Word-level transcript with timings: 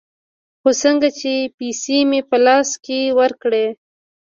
خو 0.61 0.69
څنگه 0.81 1.09
چې 1.19 1.33
پيسې 1.57 1.97
مې 2.09 2.19
په 2.29 2.37
لاس 2.45 2.69
کښې 2.83 2.99
ورکړې. 3.19 3.65